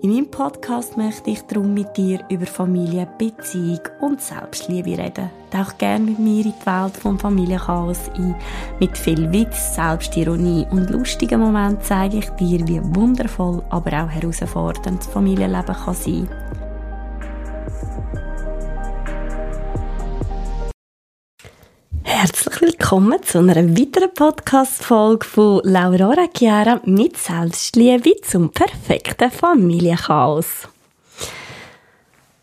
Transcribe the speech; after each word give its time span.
In 0.00 0.12
meinem 0.12 0.30
Podcast 0.30 0.96
möchte 0.96 1.30
ich 1.30 1.42
darum 1.42 1.74
mit 1.74 1.96
dir 1.96 2.20
über 2.28 2.46
Familie, 2.46 3.08
Beziehung 3.18 3.80
und 4.00 4.20
Selbstliebe 4.20 4.96
reden. 4.96 5.28
Tauch 5.50 5.76
gerne 5.76 6.04
mit 6.04 6.20
mir 6.20 6.44
in 6.44 6.52
die 6.52 6.66
Welt 6.66 6.96
vom 6.96 7.18
Familienchaos 7.18 8.08
ein. 8.16 8.36
Mit 8.78 8.96
viel 8.96 9.32
Witz, 9.32 9.74
Selbstironie 9.74 10.68
und 10.70 10.90
lustigen 10.90 11.40
Momenten 11.40 11.82
zeige 11.82 12.18
ich 12.18 12.30
dir, 12.30 12.68
wie 12.68 12.80
wundervoll, 12.94 13.60
aber 13.70 14.04
auch 14.04 14.08
herausfordernd 14.08 15.00
das 15.00 15.08
Familienleben 15.08 15.74
kann 15.74 15.94
sein 15.94 16.28
kann. 16.28 16.47
Willkommen 22.60 23.22
zu 23.22 23.38
einer 23.38 23.56
weiteren 23.56 24.12
Podcast-Folge 24.12 25.24
von 25.24 25.60
Laura 25.62 26.26
Chiara 26.36 26.80
mit 26.84 27.16
Selbstliebe 27.16 28.20
zum 28.22 28.50
perfekten 28.50 29.30
Familienchaos. 29.30 30.66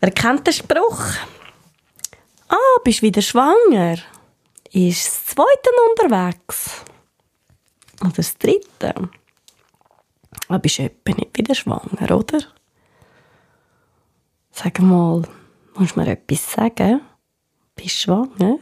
Wer 0.00 0.10
kennt 0.12 0.46
den 0.46 0.54
Spruch? 0.54 1.00
Ah, 2.48 2.80
bist 2.82 3.02
wieder 3.02 3.20
schwanger? 3.20 3.98
Ist 4.72 5.06
das 5.06 5.24
zweite 5.26 5.70
unterwegs? 5.90 6.82
Oder 8.00 8.12
das 8.12 8.38
dritte? 8.38 8.94
Ah, 10.48 10.58
bist 10.58 10.78
etwa 10.78 11.12
nicht 11.14 11.36
wieder 11.36 11.54
schwanger, 11.54 12.16
oder? 12.16 12.38
Sag 14.50 14.80
mal, 14.80 15.22
musst 15.74 15.94
du 15.94 16.00
mir 16.00 16.08
etwas 16.08 16.52
sagen? 16.52 17.02
Bist 17.74 17.96
du 17.96 18.00
schwanger? 18.00 18.58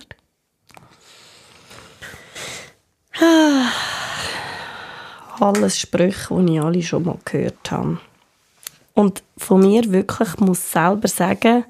Alles 5.40 5.78
Sprüche, 5.78 6.42
die 6.44 6.54
ich 6.54 6.60
alle 6.60 6.82
schon 6.82 7.04
mal 7.04 7.18
gehört 7.24 7.70
habe. 7.70 7.98
Und 8.94 9.22
von 9.36 9.60
mir 9.60 9.90
wirklich 9.90 10.38
muss 10.38 10.70
selber 10.70 11.08
sagen, 11.08 11.64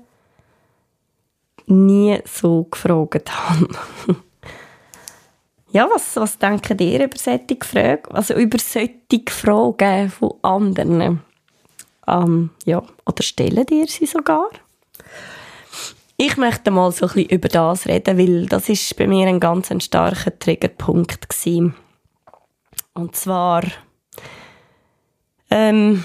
nie 1.66 2.18
so 2.26 2.64
gefragt 2.64 3.30
habe. 3.30 3.68
ja, 5.70 5.88
was, 5.92 6.16
was 6.16 6.38
denken 6.38 6.78
ihr 6.78 7.04
über 7.04 7.16
solche 7.16 7.56
Fragen? 7.62 8.14
Also 8.14 8.34
über 8.34 8.58
solche 8.58 9.22
Fragen 9.30 10.10
von 10.10 10.34
anderen? 10.42 11.22
Ähm, 12.06 12.50
ja, 12.66 12.82
oder 13.06 13.22
stellen 13.22 13.66
ihr 13.70 13.86
sie 13.86 14.06
sogar? 14.06 14.50
Ich 16.16 16.36
möchte 16.36 16.70
mal 16.70 16.92
so 16.92 17.06
ein 17.06 17.12
bisschen 17.12 17.30
über 17.30 17.48
das 17.48 17.86
reden, 17.86 18.18
weil 18.18 18.46
das 18.46 18.68
ist 18.68 18.96
bei 18.96 19.06
mir 19.06 19.26
ein 19.26 19.40
ganz 19.40 19.70
ein 19.72 19.80
starker 19.80 20.38
Triggerpunkt 20.38 21.28
gewesen. 21.28 21.74
Und 22.94 23.16
zwar 23.16 23.64
ähm, 25.50 26.04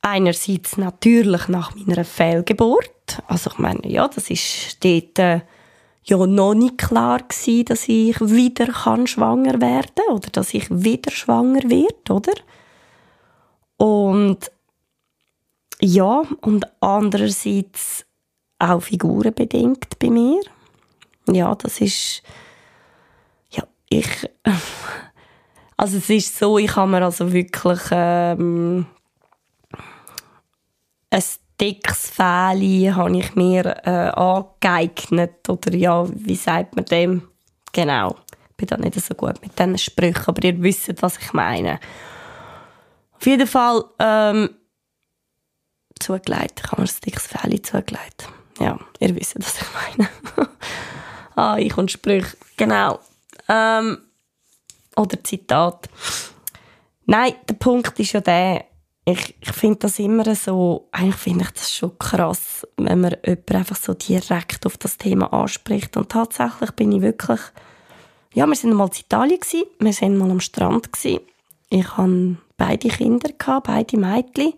einerseits 0.00 0.76
natürlich 0.76 1.48
nach 1.48 1.74
meiner 1.74 2.04
Fehlgeburt. 2.04 3.22
Also 3.26 3.50
ich 3.50 3.58
meine, 3.58 3.86
ja, 3.88 4.08
das 4.08 4.30
ist 4.30 4.82
dort 4.84 5.18
äh, 5.18 5.40
ja 6.04 6.26
noch 6.26 6.54
nicht 6.54 6.78
klar 6.78 7.18
gewesen, 7.18 7.64
dass 7.64 7.88
ich 7.88 8.20
wieder 8.20 8.66
kann 8.66 9.06
schwanger 9.06 9.60
werden 9.60 10.04
oder 10.10 10.30
dass 10.30 10.54
ich 10.54 10.70
wieder 10.70 11.10
schwanger 11.10 11.62
werde, 11.68 12.12
oder? 12.12 12.32
Und 13.76 14.50
ja, 15.80 16.22
und 16.40 16.66
andererseits 16.80 18.06
auch 18.58 18.80
figurenbedingt 18.80 19.98
bei 19.98 20.08
mir. 20.08 20.40
Ja, 21.28 21.54
das 21.54 21.80
ist, 21.80 22.22
ja, 23.50 23.64
ich, 23.88 24.08
also 25.76 25.98
es 25.98 26.08
ist 26.08 26.38
so, 26.38 26.58
ich 26.58 26.74
habe 26.76 26.90
mir 26.90 27.04
also 27.04 27.32
wirklich 27.32 27.80
ähm, 27.90 28.86
ein 31.10 31.22
dickes 31.60 32.10
Fähli 32.10 32.90
habe 32.94 33.16
ich 33.16 33.34
mir 33.34 33.64
äh, 33.84 34.10
angeeignet, 34.10 35.48
oder 35.48 35.74
ja, 35.74 36.06
wie 36.08 36.36
sagt 36.36 36.76
man 36.76 36.84
dem? 36.86 37.28
Genau, 37.72 38.16
ich 38.50 38.56
bin 38.56 38.68
da 38.68 38.76
nicht 38.76 39.00
so 39.00 39.14
gut 39.14 39.40
mit 39.42 39.58
diesen 39.58 39.78
Sprüchen, 39.78 40.24
aber 40.26 40.44
ihr 40.44 40.62
wisst, 40.62 41.02
was 41.02 41.18
ich 41.18 41.32
meine. 41.32 41.78
Auf 43.12 43.26
jeden 43.26 43.46
Fall 43.46 43.84
ähm, 43.98 44.50
zugelegt, 45.98 46.60
ich 46.64 46.72
habe 46.72 46.82
mir 46.82 46.88
ein 46.88 46.94
dickes 47.04 47.26
Fähli 47.26 47.60
zugelegt. 47.62 48.28
Ja, 48.58 48.78
ihr 48.98 49.14
wisst, 49.14 49.36
was 49.38 49.60
ich 49.60 49.98
meine. 49.98 50.08
ah, 51.36 51.56
ich 51.58 51.76
und 51.76 51.90
Sprüche. 51.90 52.36
Genau. 52.56 52.98
Ähm, 53.48 53.98
oder 54.96 55.22
Zitat. 55.22 55.88
Nein, 57.06 57.34
der 57.48 57.54
Punkt 57.54 57.98
ist 58.00 58.12
ja 58.12 58.20
der, 58.20 58.64
ich, 59.04 59.36
ich 59.40 59.52
finde 59.52 59.78
das 59.80 59.98
immer 60.00 60.34
so, 60.34 60.88
eigentlich 60.90 61.14
finde 61.14 61.44
ich 61.44 61.50
das 61.50 61.72
schon 61.72 61.96
krass, 61.98 62.66
wenn 62.76 63.00
man 63.00 63.16
jemanden 63.24 63.56
einfach 63.56 63.76
so 63.76 63.94
direkt 63.94 64.66
auf 64.66 64.76
das 64.78 64.96
Thema 64.96 65.32
anspricht. 65.32 65.96
Und 65.96 66.10
tatsächlich 66.10 66.72
bin 66.72 66.90
ich 66.90 67.02
wirklich, 67.02 67.40
ja, 68.34 68.46
wir 68.46 68.56
sind 68.56 68.74
mal 68.74 68.88
in 68.88 69.00
Italien 69.00 69.40
gewesen, 69.40 69.66
wir 69.78 69.92
sind 69.92 70.18
mal 70.18 70.30
am 70.30 70.40
Strand 70.40 70.92
gewesen. 70.92 71.20
Ich 71.70 71.96
hatte 71.96 72.36
beide 72.56 72.88
Kinder, 72.88 73.30
gehabt, 73.32 73.68
beide 73.68 73.96
Mädchen. 73.96 74.54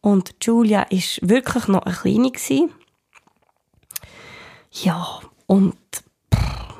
Und 0.00 0.34
Julia 0.42 0.82
ist 0.82 1.28
wirklich 1.28 1.66
noch 1.66 1.82
eine 1.82 1.94
kleine 1.94 2.30
gewesen. 2.30 2.72
Ja, 4.70 5.20
und 5.46 5.76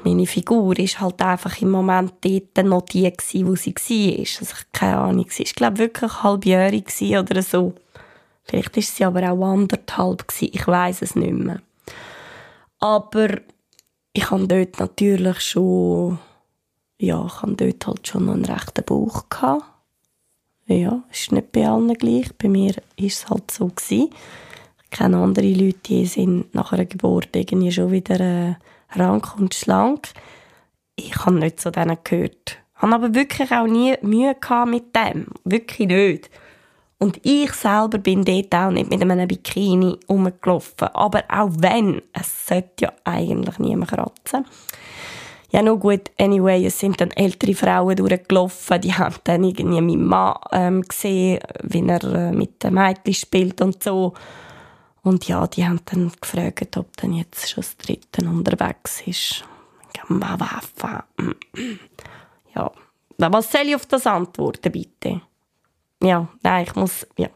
meine 0.05 0.27
Figur 0.27 0.79
ist 0.79 1.01
halt 1.01 1.21
einfach 1.23 1.61
im 1.61 1.71
Moment 1.71 2.15
dort 2.21 2.67
noch 2.67 2.83
die 2.83 3.11
gewesen, 3.11 3.47
wo 3.47 3.57
sie 3.57 3.75
war. 3.75 4.19
Also 4.19 4.45
ich 4.45 4.73
keine 4.73 4.99
Ahnung, 4.99 5.27
sie 5.29 5.45
war 5.45 5.53
glaube 5.55 5.79
wirklich 5.79 6.23
halbjährig 6.23 6.87
oder 7.19 7.43
so. 7.43 7.75
Vielleicht 8.45 8.77
ist 8.77 8.97
sie 8.97 9.05
aber 9.05 9.31
auch 9.31 9.45
anderthalb 9.45 10.27
gewesen, 10.27 10.51
ich 10.53 10.67
weiß 10.67 11.03
es 11.03 11.17
nicht 11.17 11.33
mehr. 11.33 11.61
Aber 12.79 13.29
ich 14.13 14.31
habe 14.31 14.47
dort 14.47 14.79
natürlich 14.79 15.41
schon, 15.41 16.19
ja, 16.99 17.27
ich 17.27 17.43
habe 17.43 17.55
dort 17.55 17.87
halt 17.87 18.07
schon 18.07 18.27
noch 18.27 18.35
einen 18.35 18.45
rechten 18.45 18.85
Bauch 18.85 19.29
gehabt. 19.29 19.65
Ja, 20.67 21.03
ist 21.11 21.33
nicht 21.33 21.53
bei 21.53 21.67
allen 21.69 21.93
gleich. 21.95 22.31
Bei 22.37 22.49
mir 22.49 22.75
ist 22.97 23.25
es 23.25 23.31
halt 23.31 23.51
so 23.51 23.67
gewesen 23.67 24.11
kenne 24.91 25.19
andere 25.19 25.53
Leute, 25.53 25.79
die 25.89 26.07
sind 26.07 26.55
nach 26.55 26.73
einer 26.73 26.87
Geburt 26.87 27.35
irgendwie 27.35 27.73
schon 27.73 27.91
wieder 27.91 28.21
äh, 28.21 28.55
rank 28.95 29.39
und 29.39 29.55
schlank. 29.55 30.09
Ich 30.97 31.17
habe 31.17 31.37
nicht 31.37 31.61
zu 31.61 31.71
denen 31.71 31.99
gehört. 32.03 32.59
Habe 32.75 32.95
aber 32.95 33.15
wirklich 33.15 33.51
auch 33.53 33.67
nie 33.67 33.97
Mühe 34.03 34.35
gehabt 34.35 34.71
mit 34.71 34.95
dem. 34.95 35.27
Wirklich 35.45 35.89
nicht. 35.89 36.31
Und 36.99 37.21
ich 37.25 37.53
selber 37.53 37.99
bin 37.99 38.25
dort 38.25 38.55
auch 38.55 38.71
nicht 38.71 38.91
mit 38.91 39.01
einem 39.01 39.29
Bikini 39.29 39.99
rumgelaufen. 40.09 40.89
Aber 40.89 41.23
auch 41.29 41.51
wenn, 41.59 42.03
es 42.13 42.49
sollte 42.49 42.87
ja 42.87 42.93
eigentlich 43.05 43.59
niemand 43.59 43.91
kratzen. 43.91 44.45
Ja, 45.51 45.63
nur 45.63 45.79
gut, 45.79 46.11
anyway, 46.19 46.67
es 46.67 46.79
sind 46.79 47.01
dann 47.01 47.11
ältere 47.13 47.55
Frauen 47.55 47.97
durchgelaufen, 47.97 48.83
die 48.83 48.93
haben 48.93 49.15
dann 49.25 49.45
irgendwie 49.45 49.81
meinen 49.81 50.05
Mann 50.05 50.37
ähm, 50.53 50.83
gesehen, 50.83 51.39
wie 51.63 51.87
er 51.89 52.05
äh, 52.05 52.33
mit 52.33 52.63
den 52.63 52.75
Mädchen 52.75 53.15
spielt 53.15 53.63
und 53.63 53.83
so. 53.83 54.13
Und 55.03 55.29
ja, 55.29 55.47
die 55.47 55.65
haben 55.65 55.81
dann 55.87 56.13
gefragt, 56.21 56.77
ob 56.77 56.97
dann 56.97 57.13
jetzt 57.13 57.49
schon 57.51 57.63
das 57.63 57.77
Dritte 57.77 58.27
unterwegs 58.29 59.03
ist. 59.07 59.45
Ja, 62.55 63.33
was 63.33 63.51
soll 63.51 63.69
ich 63.69 63.75
auf 63.75 63.87
das 63.87 64.07
antworten, 64.07 64.73
bitte? 64.73 65.21
Ja, 66.03 66.29
nein, 66.43 66.65
ich 66.69 66.75
muss, 66.77 67.07
ja. 67.17 67.29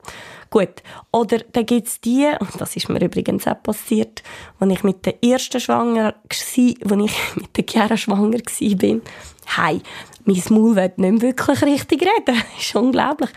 Gut. 0.50 0.82
Oder 1.10 1.38
dann 1.38 1.66
gibt 1.66 1.88
es 1.88 2.00
die, 2.00 2.30
und 2.38 2.50
das 2.60 2.76
ist 2.76 2.88
mir 2.88 3.02
übrigens 3.02 3.46
auch 3.46 3.60
passiert, 3.62 4.22
als 4.60 4.70
ich 4.70 4.84
mit 4.84 5.04
der 5.06 5.24
ersten 5.24 5.60
Schwanger 5.60 6.04
war, 6.04 6.14
als 6.28 6.56
ich 6.56 6.78
mit 7.36 7.56
der 7.56 7.64
Chiara 7.68 7.96
schwanger 7.96 8.38
war, 8.38 9.00
hey, 9.46 9.80
mein 10.24 10.42
Maul 10.50 10.76
will 10.76 10.92
nicht 10.96 11.22
wirklich 11.22 11.62
richtig 11.62 12.02
reden. 12.02 12.36
das 12.36 12.44
ist 12.60 12.76
unglaublich. 12.76 13.30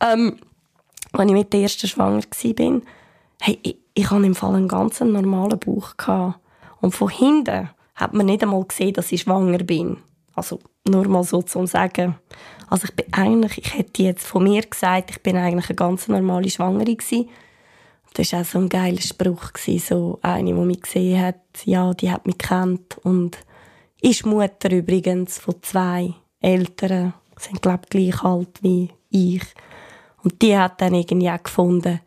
Ähm, 0.00 0.38
als 1.12 1.28
ich 1.28 1.32
mit 1.32 1.52
der 1.52 1.60
ersten 1.60 1.88
schwanger 1.88 2.22
war, 2.22 2.80
hey, 3.40 3.58
ich, 3.62 3.76
ich 3.94 4.10
hatte 4.10 4.26
im 4.26 4.34
Fall 4.34 4.54
einen 4.54 4.68
ganz 4.68 5.00
normalen 5.00 5.58
Bauch. 5.58 5.96
Gehabt. 5.96 6.40
Und 6.80 6.94
von 6.94 7.08
hinten 7.08 7.70
hat 7.94 8.14
man 8.14 8.26
nicht 8.26 8.42
einmal 8.42 8.64
gesehen, 8.64 8.92
dass 8.92 9.12
ich 9.12 9.22
schwanger 9.22 9.58
bin. 9.58 9.98
Also 10.34 10.60
nur 10.86 11.08
mal 11.08 11.24
so 11.24 11.42
zu 11.42 11.66
sagen. 11.66 12.16
Also 12.68 12.84
ich 12.84 12.94
bin 12.94 13.12
eigentlich, 13.12 13.58
ich 13.58 13.76
hätte 13.76 14.02
jetzt 14.02 14.26
von 14.26 14.44
mir 14.44 14.62
gesagt, 14.62 15.10
ich 15.10 15.22
bin 15.22 15.36
eigentlich 15.36 15.70
eine 15.70 15.76
ganz 15.76 16.08
normale 16.08 16.50
Schwangere 16.50 16.94
gewesen. 16.94 17.28
Das 18.14 18.32
war 18.32 18.40
auch 18.40 18.44
so 18.44 18.58
ein 18.58 18.68
geiler 18.68 19.00
Spruch, 19.00 19.52
gewesen, 19.52 19.86
so 19.86 20.18
eine, 20.22 20.52
die 20.52 20.52
mich 20.52 20.82
gesehen 20.82 21.20
hat, 21.20 21.40
ja, 21.64 21.92
die 21.92 22.10
hat 22.10 22.26
mich 22.26 22.38
kennt 22.38 22.98
und 22.98 23.38
ist 24.00 24.24
Mutter 24.24 24.70
übrigens 24.70 25.38
von 25.38 25.56
zwei 25.62 26.14
Eltern, 26.40 27.12
sind 27.38 27.60
glaube 27.60 27.82
ich 27.84 27.90
gleich 27.90 28.22
alt 28.22 28.62
wie 28.62 28.90
ich. 29.10 29.42
Und 30.22 30.40
die 30.40 30.56
hat 30.56 30.80
dann 30.80 30.94
irgendwie 30.94 31.30
auch 31.30 31.42
gefunden, 31.42 32.00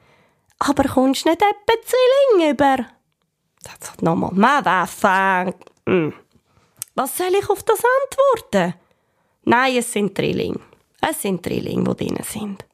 aber 0.60 0.84
kommst 0.84 1.26
nicht 1.26 1.42
etwa 1.42 1.74
Zwilling 1.84 2.52
über? 2.52 2.86
Sagt 3.62 3.84
sie 3.84 4.06
nochmal, 4.06 4.32
Madafang. 4.34 5.56
Hm. 5.88 6.14
Was 6.96 7.18
soll 7.18 7.34
ich 7.40 7.50
auf 7.50 7.64
das 7.64 7.82
antworten? 8.02 8.76
Nein, 9.44 9.78
es 9.78 9.92
sind 9.92 10.18
Drillinge. 10.18 10.60
Es 11.02 11.22
sind 11.22 11.46
Drillinge, 11.46 11.96
die 11.96 12.08
drin 12.08 12.24
sind. 12.24 12.66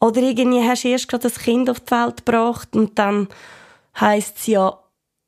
Oder 0.00 0.22
irgendwie 0.22 0.66
hast 0.66 0.84
du 0.84 0.88
erst 0.88 1.08
gerade 1.08 1.28
ein 1.28 1.34
Kind 1.34 1.70
auf 1.70 1.80
die 1.80 1.90
Welt 1.90 2.24
gebracht 2.24 2.74
und 2.74 2.98
dann 2.98 3.28
heisst 3.98 4.38
es 4.38 4.46
ja, 4.46 4.78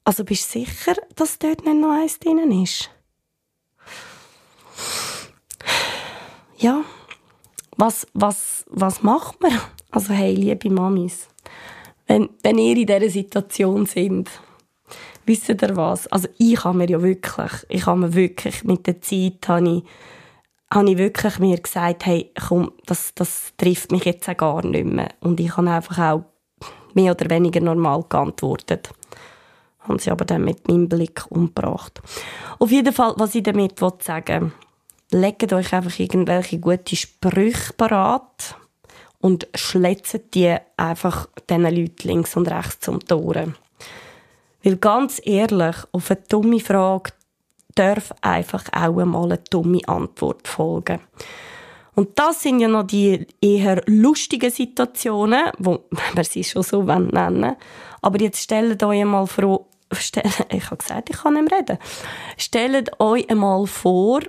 also 0.04 0.24
bist 0.24 0.54
du 0.54 0.60
sicher, 0.60 0.94
dass 1.14 1.38
dort 1.38 1.64
nicht 1.64 1.76
noch 1.76 1.92
eins 1.92 2.18
drin 2.18 2.62
ist? 2.62 2.90
Ja, 6.56 6.84
was, 7.82 8.06
was, 8.14 8.64
was 8.70 9.02
macht 9.02 9.42
man? 9.42 9.58
Also 9.90 10.14
hey, 10.14 10.34
liebe 10.36 10.70
Mamis, 10.70 11.28
wenn, 12.06 12.30
wenn 12.44 12.58
ihr 12.58 12.76
in 12.76 12.86
dieser 12.86 13.10
Situation 13.10 13.86
sind, 13.86 14.30
wisst 15.26 15.48
ihr 15.48 15.76
was? 15.76 16.06
Also 16.06 16.28
ich 16.38 16.62
habe 16.62 16.78
mir 16.78 16.88
ja 16.88 17.02
wirklich, 17.02 17.52
ich 17.68 17.84
habe 17.84 17.98
mir 17.98 18.14
wirklich 18.14 18.62
mit 18.62 18.86
der 18.86 19.00
Zeit, 19.00 19.48
habe 19.48 19.68
ich, 19.68 19.84
habe 20.72 20.90
ich 20.92 20.98
wirklich 20.98 21.40
mir 21.40 21.58
gesagt, 21.58 22.06
hey, 22.06 22.30
komm, 22.46 22.70
das, 22.86 23.14
das 23.16 23.52
trifft 23.56 23.90
mich 23.90 24.04
jetzt 24.04 24.28
auch 24.28 24.36
gar 24.36 24.64
nicht 24.64 24.86
mehr. 24.86 25.08
Und 25.18 25.40
ich 25.40 25.56
habe 25.56 25.68
einfach 25.68 25.98
auch 25.98 26.24
mehr 26.94 27.10
oder 27.10 27.28
weniger 27.30 27.60
normal 27.60 28.04
geantwortet. 28.08 28.90
Haben 29.80 29.98
sie 29.98 30.12
aber 30.12 30.24
dann 30.24 30.44
mit 30.44 30.68
meinem 30.68 30.88
Blick 30.88 31.24
umgebracht. 31.30 32.00
Auf 32.60 32.70
jeden 32.70 32.92
Fall, 32.92 33.14
was 33.16 33.34
ich 33.34 33.42
damit 33.42 33.80
sagen 33.98 34.42
will, 34.44 34.52
legt 35.12 35.52
euch 35.52 35.72
einfach 35.72 35.98
irgendwelche 35.98 36.58
gute 36.58 36.96
Sprüche 36.96 37.72
parat 37.74 38.56
und 39.20 39.46
schletzt 39.54 40.34
die 40.34 40.56
einfach 40.76 41.28
diesen 41.48 41.62
Leuten 41.62 42.08
links 42.08 42.36
und 42.36 42.50
rechts 42.50 42.80
zum 42.80 43.00
Toren. 43.00 43.54
Weil 44.62 44.76
ganz 44.76 45.20
ehrlich, 45.24 45.76
auf 45.92 46.10
eine 46.10 46.20
dumme 46.28 46.60
Frage 46.60 47.12
darf 47.74 48.12
einfach 48.20 48.64
auch 48.72 48.98
einmal 48.98 49.24
eine 49.24 49.38
dumme 49.50 49.80
Antwort 49.86 50.46
folgen. 50.46 51.00
Und 51.94 52.18
das 52.18 52.42
sind 52.42 52.60
ja 52.60 52.68
noch 52.68 52.86
die 52.86 53.26
eher 53.40 53.82
lustigen 53.86 54.50
Situationen, 54.50 55.50
wo 55.58 55.84
man 56.14 56.24
sie 56.24 56.44
schon 56.44 56.62
so 56.62 56.82
nennen 56.82 57.56
Aber 58.00 58.20
jetzt 58.20 58.42
stellt 58.42 58.82
euch 58.82 59.00
einmal 59.00 59.26
vor, 59.26 59.66
ich 59.92 60.66
habe 60.66 60.76
gesagt, 60.78 61.10
ich 61.10 61.18
kann 61.18 61.34
nicht 61.34 61.50
mehr 61.50 61.58
reden. 61.58 61.78
Stellt 62.38 62.98
euch 62.98 63.28
einmal 63.28 63.66
vor, 63.66 64.20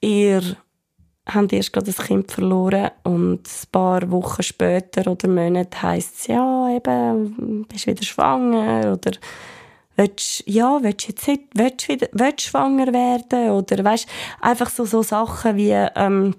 ihr 0.00 0.42
habt 1.26 1.52
erst 1.52 1.72
gerade 1.72 1.90
ein 1.90 2.06
Kind 2.06 2.32
verloren 2.32 2.90
und 3.04 3.46
ein 3.46 3.70
paar 3.70 4.10
Wochen 4.10 4.42
später 4.42 5.10
oder 5.10 5.28
Monate 5.28 5.82
heisst 5.82 6.20
es, 6.20 6.26
ja, 6.28 6.74
eben, 6.74 7.66
bist 7.68 7.86
wieder 7.86 8.04
schwanger 8.04 8.92
oder 8.92 9.12
willst, 9.96 10.44
ja, 10.46 10.78
willst 10.82 11.08
du 11.08 11.12
jetzt 11.12 11.42
willst 11.54 11.88
wieder, 11.88 12.08
willst 12.12 12.42
schwanger 12.42 12.92
werden 12.92 13.50
oder 13.50 13.84
weißt, 13.84 14.08
einfach 14.40 14.70
so, 14.70 14.84
so 14.84 15.02
Sachen 15.02 15.56
wie, 15.56 15.72
ähm, 15.72 16.34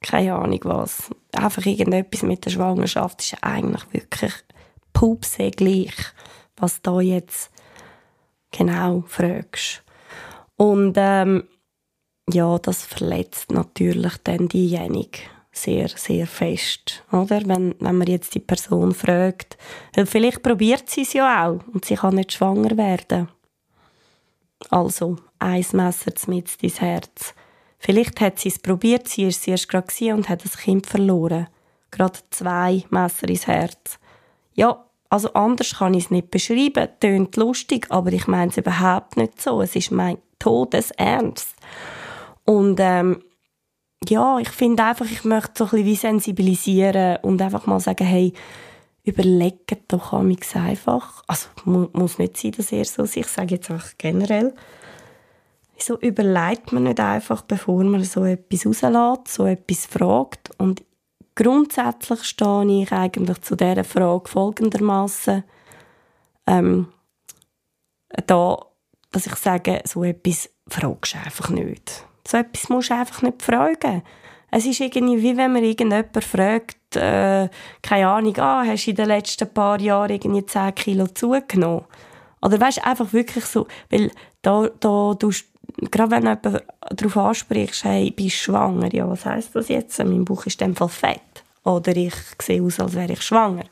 keine 0.00 0.34
Ahnung 0.34 0.60
was, 0.64 1.10
einfach 1.32 1.64
irgendetwas 1.64 2.22
mit 2.22 2.44
der 2.44 2.50
Schwangerschaft 2.50 3.20
ist 3.20 3.42
eigentlich 3.42 3.84
wirklich 3.92 4.32
pupse 4.92 5.50
gleich, 5.50 5.94
was 6.56 6.82
da 6.82 7.00
jetzt 7.00 7.50
genau 8.50 9.04
fragst. 9.06 9.82
Und 10.56 10.94
ähm, 10.96 11.44
ja, 12.32 12.58
das 12.58 12.84
verletzt 12.84 13.52
natürlich 13.52 14.16
dann 14.24 14.48
diejenige 14.48 15.20
sehr, 15.52 15.88
sehr 15.88 16.26
fest, 16.26 17.02
oder? 17.10 17.42
Wenn, 17.46 17.74
wenn 17.80 17.98
man 17.98 18.06
jetzt 18.06 18.34
die 18.34 18.40
Person 18.40 18.94
fragt, 18.94 19.58
weil 19.94 20.06
vielleicht 20.06 20.42
probiert 20.42 20.88
sie 20.88 21.02
es 21.02 21.12
ja 21.12 21.46
auch 21.46 21.60
und 21.72 21.84
sie 21.84 21.96
kann 21.96 22.14
nicht 22.14 22.32
schwanger 22.32 22.76
werden. 22.76 23.28
Also, 24.70 25.16
ein 25.38 25.64
Messer 25.72 26.12
mit 26.26 26.62
ins 26.62 26.80
Herz. 26.80 27.34
Vielleicht 27.78 28.20
hat 28.20 28.38
sie 28.38 28.48
es 28.48 28.58
probiert, 28.58 29.08
sie 29.08 29.24
ist 29.24 29.46
erst 29.46 29.68
gerade 29.68 30.14
und 30.14 30.28
hat 30.28 30.44
das 30.44 30.58
Kind 30.58 30.86
verloren. 30.86 31.48
Gerade 31.90 32.18
zwei 32.30 32.84
Messer 32.90 33.28
ins 33.28 33.46
Herz. 33.46 33.98
Ja, 34.54 34.84
also 35.08 35.32
anders 35.32 35.78
kann 35.78 35.94
ich 35.94 36.04
es 36.04 36.10
nicht 36.10 36.30
beschreiben. 36.30 36.88
Tönt 37.00 37.36
lustig, 37.36 37.86
aber 37.90 38.12
ich 38.12 38.26
meine 38.26 38.50
es 38.50 38.58
überhaupt 38.58 39.16
nicht 39.16 39.40
so. 39.40 39.62
Es 39.62 39.74
ist 39.74 39.90
mein 39.90 40.18
Todesernst. 40.38 41.56
Und 42.48 42.80
ähm, 42.80 43.22
ja, 44.08 44.38
ich 44.38 44.48
finde 44.48 44.82
einfach, 44.84 45.04
ich 45.04 45.22
möchte 45.22 45.66
so 45.66 45.76
ein 45.76 45.84
bisschen 45.84 46.18
sensibilisieren 46.18 47.18
und 47.20 47.42
einfach 47.42 47.66
mal 47.66 47.78
sagen, 47.78 48.06
hey, 48.06 48.32
überlegt 49.04 49.92
doch 49.92 50.14
einfach. 50.14 51.22
Also 51.26 51.48
muss 51.66 52.18
nicht 52.18 52.38
sein, 52.38 52.52
dass 52.52 52.72
ihr 52.72 52.86
so 52.86 53.04
ich 53.04 53.26
sage 53.26 53.56
jetzt 53.56 53.70
auch 53.70 53.84
generell. 53.98 54.54
Wieso 55.76 55.98
überlegt 55.98 56.72
man 56.72 56.84
nicht 56.84 56.98
einfach, 57.00 57.42
bevor 57.42 57.84
man 57.84 58.02
so 58.02 58.24
etwas 58.24 58.64
rauslässt, 58.64 59.28
so 59.28 59.44
etwas 59.44 59.84
fragt? 59.84 60.50
Und 60.56 60.82
grundsätzlich 61.34 62.24
stehe 62.24 62.82
ich 62.82 62.92
eigentlich 62.92 63.42
zu 63.42 63.56
dieser 63.56 63.84
Frage 63.84 64.26
folgendermaßen 64.26 65.44
ähm, 66.46 66.88
da, 68.26 68.58
dass 69.10 69.26
ich 69.26 69.34
sage, 69.34 69.82
so 69.84 70.02
etwas 70.02 70.48
fragst 70.66 71.12
du 71.12 71.18
einfach 71.18 71.50
nicht. 71.50 72.07
So 72.28 72.36
etwas 72.36 72.68
musst 72.68 72.90
du 72.90 72.94
einfach 72.94 73.22
nicht 73.22 73.42
fragen. 73.42 74.02
Es 74.50 74.66
ist 74.66 74.80
irgendwie, 74.80 75.22
wie 75.22 75.36
wenn 75.38 75.50
man 75.50 75.64
irgendjemand 75.64 76.22
fragt, 76.22 76.94
äh, 76.94 77.48
keine 77.80 78.08
Ahnung, 78.08 78.36
ah, 78.36 78.64
hast 78.66 78.84
du 78.84 78.90
in 78.90 78.96
den 78.96 79.08
letzten 79.08 79.48
paar 79.48 79.80
Jahren 79.80 80.10
irgendwie 80.10 80.44
10 80.44 80.74
Kilo 80.74 81.06
zugenommen? 81.06 81.86
Oder 82.42 82.60
weißt 82.60 82.84
einfach 82.84 83.14
wirklich 83.14 83.46
so, 83.46 83.66
weil 83.88 84.10
da, 84.42 84.68
da 84.78 85.14
tust, 85.14 85.46
gerade 85.90 86.10
wenn 86.10 86.24
du 86.24 86.28
jemanden 86.28 86.60
darauf 86.90 87.16
ansprichst, 87.16 87.84
hey, 87.84 88.10
bist 88.10 88.36
du 88.36 88.52
schwanger? 88.52 88.92
Ja, 88.94 89.08
was 89.08 89.24
heisst 89.24 89.56
das 89.56 89.68
jetzt? 89.68 89.98
Mein 89.98 90.26
Bauch 90.26 90.44
ist 90.44 90.60
in 90.60 90.72
dem 90.72 90.76
Fall 90.76 90.90
fett. 90.90 91.20
Oder 91.64 91.96
ich 91.96 92.14
sehe 92.42 92.62
aus, 92.62 92.78
als 92.78 92.94
wäre 92.94 93.12
ich 93.14 93.22
schwanger. 93.22 93.64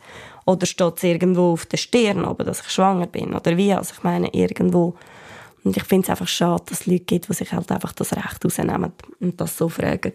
Oder 0.46 0.64
steht 0.64 0.96
es 0.96 1.02
irgendwo 1.02 1.52
auf 1.52 1.66
der 1.66 1.76
Stirn, 1.76 2.26
dass 2.38 2.60
ich 2.62 2.70
schwanger 2.70 3.06
bin? 3.06 3.34
Oder 3.34 3.54
wie? 3.58 3.74
Also 3.74 3.92
ich 3.94 4.02
meine, 4.02 4.32
irgendwo 4.32 4.94
und 5.66 5.76
ich 5.76 5.82
finde 5.82 6.04
es 6.04 6.10
einfach 6.10 6.28
schade, 6.28 6.62
dass 6.66 6.82
es 6.82 6.86
Leute 6.86 7.04
gibt, 7.04 7.28
die 7.28 7.32
sich 7.34 7.52
halt 7.52 7.72
einfach 7.72 7.92
das 7.92 8.12
Recht 8.12 8.44
rausnehmen 8.44 8.92
und 9.20 9.40
das 9.40 9.56
so 9.56 9.68
fragen. 9.68 10.12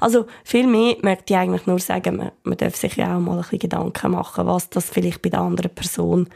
Also 0.00 0.26
viel 0.44 0.68
mehr 0.68 0.96
möchte 1.02 1.34
ich 1.34 1.36
eigentlich 1.36 1.66
nur 1.66 1.80
sagen, 1.80 2.16
man, 2.16 2.30
man 2.44 2.56
darf 2.56 2.76
sich 2.76 2.96
ja 2.96 3.16
auch 3.16 3.20
mal 3.20 3.32
ein 3.32 3.42
bisschen 3.42 3.58
Gedanken 3.58 4.12
machen, 4.12 4.46
was 4.46 4.70
das 4.70 4.90
vielleicht 4.90 5.20
bei 5.20 5.30
der 5.30 5.40
anderen 5.40 5.74
Person 5.74 6.28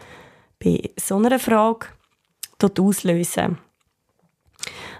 bei 0.58 0.90
so 0.96 1.16
einer 1.16 1.38
Frage 1.38 1.87
auslösen 2.61 3.58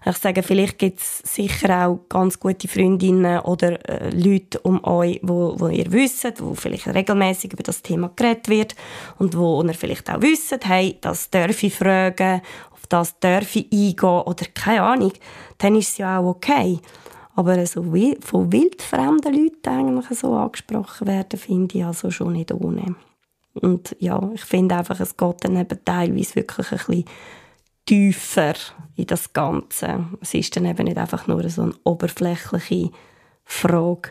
ich 0.09 0.17
sage, 0.19 0.43
vielleicht 0.45 0.79
gibt 0.79 1.01
es 1.01 1.19
sicher 1.19 1.87
auch 1.87 2.09
ganz 2.09 2.39
gute 2.39 2.69
Freundinnen 2.69 3.41
oder 3.41 3.85
äh, 3.89 4.11
Leute 4.11 4.61
um 4.61 4.85
euch, 4.85 5.19
wo, 5.23 5.59
wo 5.59 5.67
ihr 5.67 5.91
wisst, 5.91 6.41
wo 6.41 6.55
vielleicht 6.55 6.87
regelmäßig 6.87 7.53
über 7.53 7.65
das 7.65 7.83
Thema 7.83 8.13
geredet 8.15 8.49
wird 8.49 8.77
und 9.19 9.37
wo 9.37 9.61
ihr 9.65 9.75
vielleicht 9.75 10.09
auch 10.09 10.23
wisst, 10.23 10.57
hey, 10.63 10.97
das 11.01 11.31
darf 11.31 11.61
ich 11.63 11.75
fragen 11.75 12.41
das 12.89 13.19
darf 13.21 13.57
ich 13.57 13.73
eingehen 13.73 14.23
oder 14.23 14.47
keine 14.55 14.83
Ahnung, 14.83 15.13
dann 15.59 15.77
ist 15.77 15.91
es 15.91 15.99
ja 15.99 16.19
auch 16.19 16.27
okay. 16.27 16.81
Aber 17.35 17.67
so 17.67 17.83
von 17.83 18.53
wildfremden 18.53 19.35
Leuten 19.35 19.69
eigentlich 19.69 20.19
so 20.19 20.35
angesprochen 20.35 21.07
werden, 21.07 21.39
finde 21.39 21.79
ich 21.79 21.85
also 21.85 22.11
schon 22.11 22.33
nicht 22.33 22.53
ohne. 22.53 22.97
Und 23.55 23.95
ja, 23.99 24.31
ich 24.35 24.45
finde 24.45 24.77
einfach, 24.77 25.01
es 25.01 25.17
geht 25.17 25.45
dann 25.45 25.57
eben 25.57 25.85
teilweise 25.85 26.37
wirklich 26.37 26.73
ein 26.73 26.79
bisschen 26.79 27.05
tiefer 27.87 28.55
in 28.97 29.07
das 29.07 29.33
Ganze. 29.33 30.07
Es 30.21 30.35
ist 30.35 30.57
dann 30.57 30.67
eben 30.67 30.85
nicht 30.85 30.99
einfach 30.99 31.27
nur 31.27 31.49
so 31.49 31.63
eine 31.63 31.75
oberflächliche 31.85 32.91
Frage, 33.45 34.11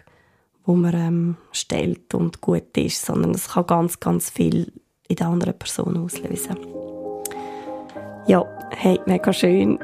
wo 0.63 0.75
man 0.75 0.93
ähm, 0.95 1.37
stellt 1.51 2.13
und 2.13 2.41
gut 2.41 2.75
ist, 2.77 3.05
sondern 3.05 3.31
es 3.31 3.49
kann 3.49 3.67
ganz, 3.67 3.99
ganz 3.99 4.29
viel 4.29 4.71
in 5.07 5.15
der 5.15 5.27
anderen 5.27 5.57
Person 5.57 5.97
auslösen. 5.97 6.94
Ja, 8.27 8.43
hey, 8.71 8.99
mega 9.05 9.31
schön, 9.31 9.77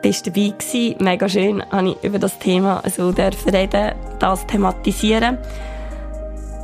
bist 0.00 0.24
du 0.24 0.30
dabei 0.30 0.54
gewesen. 0.56 0.96
Mega 1.00 1.28
schön, 1.28 1.62
habe 1.70 1.90
ich 1.90 2.04
über 2.04 2.20
das 2.20 2.38
Thema 2.38 2.82
so 2.88 3.08
reden, 3.08 3.92
das 4.20 4.46
thematisieren. 4.46 5.38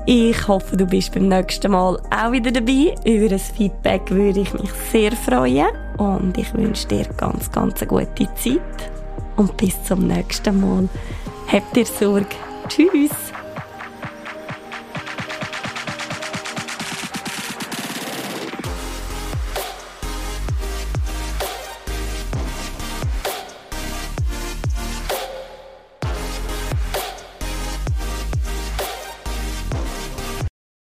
Ich 0.06 0.46
hoffe, 0.46 0.76
du 0.76 0.86
bist 0.86 1.12
beim 1.12 1.26
nächsten 1.26 1.72
Mal 1.72 1.98
auch 2.16 2.30
wieder 2.30 2.52
dabei. 2.52 2.94
Über 3.04 3.34
ein 3.34 3.40
Feedback 3.40 4.08
würde 4.08 4.40
ich 4.40 4.52
mich 4.54 4.70
sehr 4.92 5.10
freuen. 5.10 5.66
Und 5.96 6.38
ich 6.38 6.54
wünsche 6.54 6.86
dir 6.86 7.06
ganz, 7.16 7.50
ganz 7.50 7.80
eine 7.82 7.88
gute 7.88 8.32
Zeit. 8.36 8.60
Und 9.36 9.56
bis 9.56 9.82
zum 9.82 10.06
nächsten 10.06 10.60
Mal. 10.60 10.88
Habt 11.50 11.76
ihr 11.76 11.86
Sorge. 11.86 12.26
Tschüss. 12.68 13.10